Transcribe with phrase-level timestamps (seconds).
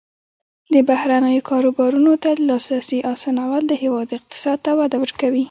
[0.73, 5.39] د بهرنیو کاروبارونو ته د لاسرسي اسانول د هیواد اقتصاد ته وده ورکوي.